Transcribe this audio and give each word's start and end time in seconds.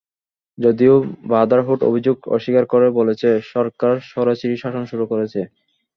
যদিও 0.57 0.93
ব্রাদারহুড 1.23 1.79
অভিযোগ 1.89 2.17
অস্বীকার 2.35 2.65
করে 2.73 2.87
বলেছে, 2.99 3.29
সরকার 3.53 3.93
স্বৈরাচারী 4.09 4.55
শাসন 4.57 4.83
শুরু 4.91 5.05
করেছে। 5.11 5.39